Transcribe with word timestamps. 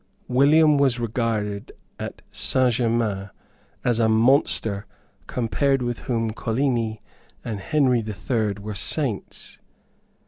William 0.27 0.79
was 0.79 0.99
regarded 0.99 1.73
at 1.99 2.23
Saint 2.31 2.73
Germains 2.73 3.29
as 3.83 3.99
a 3.99 4.09
monster 4.09 4.87
compared 5.27 5.83
with 5.83 5.99
whom 5.99 6.31
Coligni 6.31 7.03
and 7.45 7.59
Henry 7.59 8.01
the 8.01 8.15
Third 8.15 8.57
were 8.63 8.73
saints. 8.73 9.59